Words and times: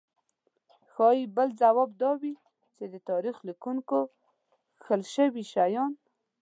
ښايي 0.91 1.23
بل 1.35 1.47
ځواب 1.61 1.89
دا 2.01 2.11
وي 2.21 2.33
چې 2.75 2.83
د 2.93 2.95
تاریخ 3.09 3.35
لیکونکو 3.47 3.99
کښل 4.81 5.01
شوي 5.15 5.43
شیان. 5.53 5.91